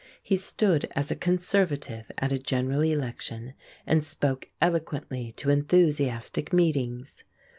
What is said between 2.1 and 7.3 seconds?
at a General Election and spoke eloquently to enthusiastic meetings.